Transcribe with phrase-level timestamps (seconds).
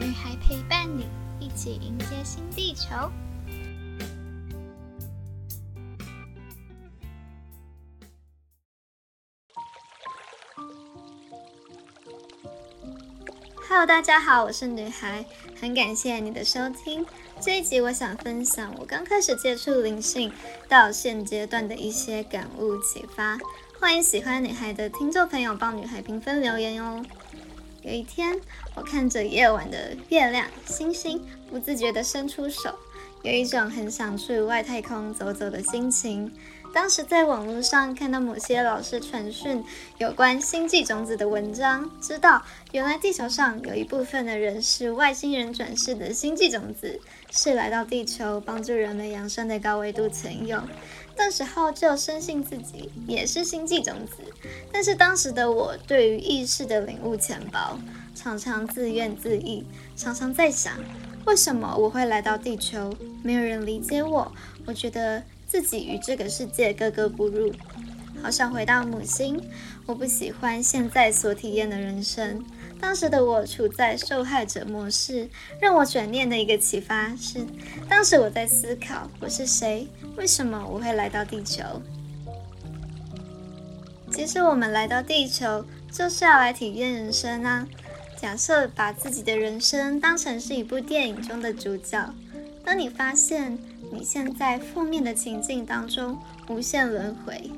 [0.00, 1.04] 女孩陪伴你，
[1.38, 2.88] 一起迎接新地球。
[13.68, 15.22] Hello，大家好，我是女孩，
[15.60, 17.04] 很感谢你的收听。
[17.38, 20.32] 这一集我想分享我刚开始接触灵性
[20.66, 23.38] 到现阶段的一些感悟启发。
[23.78, 27.04] 欢迎喜欢女孩的听众朋友帮女孩评分留言哦。
[27.82, 28.38] 有一天，
[28.74, 32.74] 我看着夜晚的月亮、星星，不自觉地伸出手，
[33.22, 36.30] 有一种很想去外太空走走的心情。
[36.72, 39.62] 当时在网络上看到某些老师传讯
[39.98, 50.62] 有关星际种子的文章，知道原来地球上有一部分的人是外星人转世的星际种子，是来到地球帮助人类养生的高维度存有。
[51.16, 54.18] 那时候就深信自己也是星际种子，
[54.72, 57.78] 但是当时的我对于意识的领悟浅薄，
[58.14, 59.62] 常常自怨自艾，
[59.96, 60.72] 常常在想，
[61.26, 64.32] 为什么我会来到地球，没有人理解我，
[64.66, 65.22] 我觉得。
[65.50, 67.52] 自己与这个世界格格不入，
[68.22, 69.42] 好想回到母星。
[69.84, 72.44] 我不喜欢现在所体验的人生。
[72.80, 75.28] 当时的我处在受害者模式，
[75.60, 77.44] 让我转念的一个启发是：
[77.88, 81.64] 当时我在思考我是谁，为什么我会来到地球？
[84.12, 87.66] 其实我们来到地球就是要来体验人生啊。
[88.16, 92.14] 假设把自己的人生当成是一部电影中的主角，
[92.64, 93.58] 当你发现。
[93.92, 96.16] 你现在负面的情境当中
[96.48, 97.50] 无限轮回，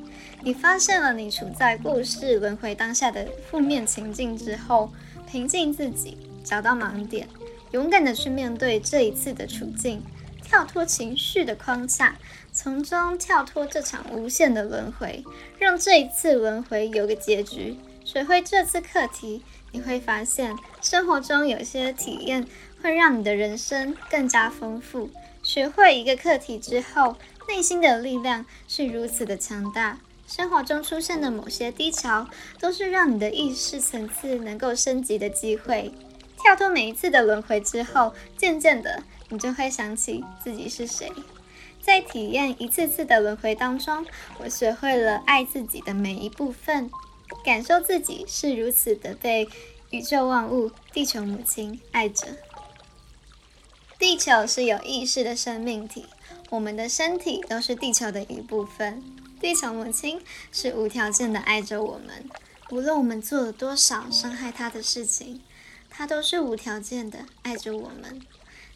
[0.43, 4.91] 你发现了你处在故事轮回当下的负面情境之后，
[5.31, 7.29] 平静自己，找到盲点，
[7.73, 10.03] 勇敢的去面对这一次的处境，
[10.43, 12.17] 跳脱情绪的框架，
[12.51, 15.23] 从中跳脱这场无限的轮回，
[15.59, 17.77] 让这一次轮回有个结局。
[18.05, 22.45] 学会这次课题，你会发现生活中有些体验
[22.83, 25.09] 会让你的人生更加丰富。
[25.43, 27.17] 学会一个课题之后，
[27.49, 29.99] 内心的力量是如此的强大。
[30.27, 32.27] 生活中出现的某些低潮，
[32.59, 35.93] 都是让你的意识层次能够升级的机会。
[36.39, 41.13] 跳脱每一次的轮回之后，渐渐的，你就会想起自己是谁。
[41.81, 44.07] 在体验一次次的轮回当中，
[44.39, 46.91] 我学会了爱自己的每一部分，
[47.45, 49.49] 感受自己是如此的被
[49.91, 52.29] 宇宙万物、地球母亲爱着。
[54.03, 56.07] 地球是有意识的生命体，
[56.51, 59.01] 我们的身体都是地球的一部分。
[59.41, 60.21] 地球母亲
[60.51, 62.29] 是无条件的爱着我们，
[62.73, 65.41] 无论我们做了多少伤害她的事情，
[65.89, 68.21] 她都是无条件的爱着我们。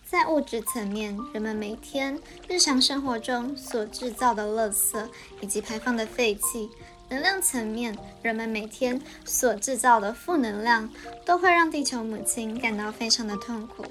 [0.04, 5.08] 在物质层面，人们每天日常生活中所制造的垃圾
[5.40, 6.70] 以及排放的废气；
[7.08, 10.88] 能量层面，人们每天所制造的负能量，
[11.24, 13.84] 都会让地球母亲感到非常的痛苦。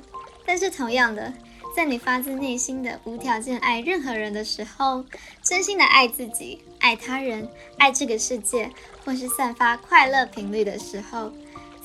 [0.46, 1.34] 但是同样的，
[1.76, 5.04] 在你发自内心的无条件爱任何人的时候，
[5.42, 8.72] 真心的爱自己、爱他人、爱这个世界，
[9.04, 11.32] 或是散发快乐频率的时候，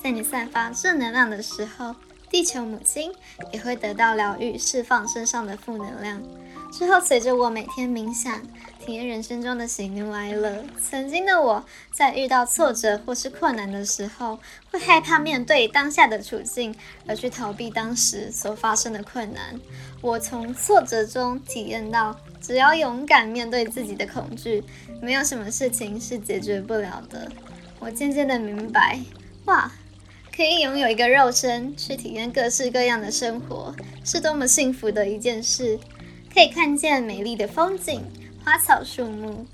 [0.01, 1.95] 在你散发正能量的时候，
[2.29, 3.11] 地球母亲
[3.51, 6.21] 也会得到疗愈，释放身上的负能量。
[6.71, 8.41] 之后，随着我每天冥想。
[8.83, 10.65] 体验人生中的喜怒哀乐。
[10.81, 14.39] 曾经的我在遇到挫折或是困难的时候，
[14.71, 16.73] 会害怕面对当下的处境，
[17.05, 19.59] 而去逃避当时所发生的困难。
[20.01, 24.63] 我从挫折中体验到，只要勇敢面对自己的恐惧，
[24.99, 27.31] 没有什么事情是解决不了的。
[27.77, 28.99] 我渐渐的明白，
[29.45, 29.71] 哇，
[30.35, 35.77] 可以拥有一个肉身去体验各式各样的生活，是多么幸福的一件事。
[36.33, 38.01] 可以看见美丽的风景。
[38.43, 39.45] 花草树木，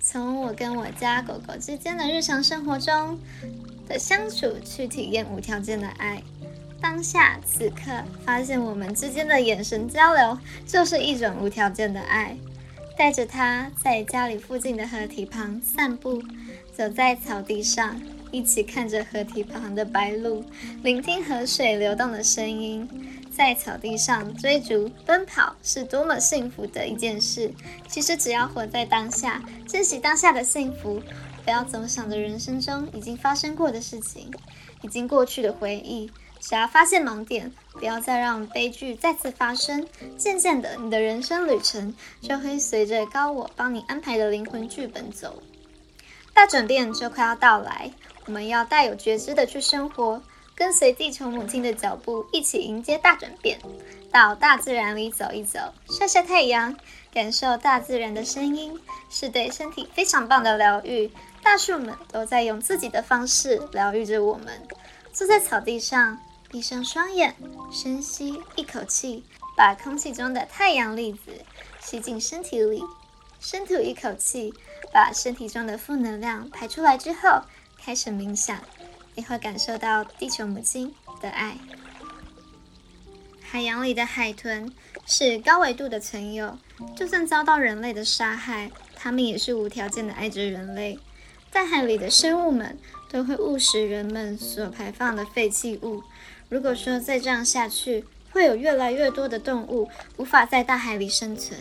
[0.00, 3.18] 从我跟我家狗狗之间的日常生活中
[3.88, 6.22] 的相处，去体验无条件的爱。
[6.80, 7.90] 当下此刻，
[8.24, 12.36] 发现我们之间的眼神交流，就是一种无条件的爱。
[12.96, 16.22] 带着它在家里附近的河堤旁散步，
[16.72, 18.00] 走在草地上，
[18.30, 20.44] 一起看着河堤旁的白鹭，
[20.82, 22.88] 聆听河水流动的声音。
[23.36, 27.52] 在草地上追逐奔跑是多么幸福的一件事。
[27.86, 31.02] 其实只要活在当下，珍惜当下的幸福，
[31.44, 34.30] 不要总想着人生中已经发生过的事情，
[34.80, 36.10] 已经过去的回忆。
[36.40, 39.86] 只要发现盲点，不要再让悲剧再次发生。
[40.16, 45.42] 渐渐的，你的人生旅程就会随着高我帮你安排的灵魂剧本走。
[46.32, 47.90] 大转变就快要到来，
[48.24, 50.22] 我们要带有觉知的去生活。
[50.56, 53.60] 跟随地球母亲的脚步，一起迎接大转变，
[54.10, 56.74] 到大自然里走一走，晒晒太阳，
[57.12, 58.80] 感受大自然的声音，
[59.10, 61.12] 是对身体非常棒的疗愈。
[61.42, 64.66] 大树们都在用自己的方式疗愈着我们。
[65.12, 66.18] 坐在草地上，
[66.50, 67.36] 闭上双眼，
[67.70, 69.24] 深吸一口气，
[69.56, 71.44] 把空气中的太阳粒子
[71.80, 72.82] 吸进身体里，
[73.38, 74.54] 深吐一口气，
[74.90, 77.42] 把身体中的负能量排出来之后，
[77.78, 78.58] 开始冥想，
[79.16, 81.56] 你会感受到地球母亲的爱。
[83.42, 84.70] 海洋里的海豚
[85.06, 86.58] 是高维度的存有，
[86.94, 90.98] 就算遭到人类的杀害，它们也是无条件的爱着人类。
[91.50, 92.78] 在海里的生物们
[93.08, 96.02] 都会误食人们所排放的废弃物。
[96.50, 101.58] 如果说再这样下去，会有越来越多的动物无法在大海里生存。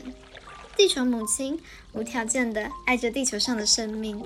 [0.75, 1.62] 地球母亲
[1.94, 4.22] 无条件的爱着地球上的生命，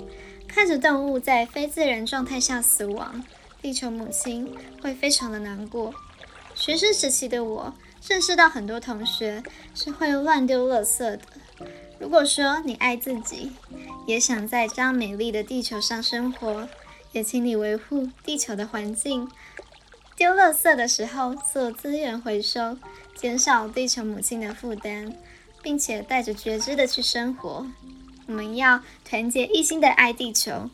[0.50, 3.24] 看着动物在非自然状态下死亡，
[3.62, 5.94] 地球母亲会非常的难过。
[6.56, 7.74] 学生时期的我，
[8.08, 9.44] 认识到很多同学
[9.74, 11.20] 是会乱丢垃圾的。
[12.00, 13.52] 如果说你爱自己，
[14.08, 16.68] 也想在这样美丽的地球上生活，
[17.12, 19.30] 也请你维护地球的环境。
[20.18, 22.78] 丢垃圾的时候做资源回收，
[23.16, 25.14] 减少地球母亲的负担，
[25.62, 27.66] 并且带着觉知的去生活。
[28.30, 30.70] 我们要团结一心的爱地球。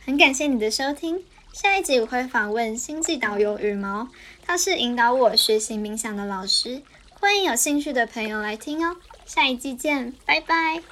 [0.00, 1.22] 很感谢你的收听。
[1.52, 4.08] 下一集我会访问星际导游羽毛，
[4.42, 6.80] 他是引导我学习冥想的老师，
[7.10, 8.96] 欢迎有兴趣的朋友来听哦。
[9.26, 10.82] 下一集见，拜拜。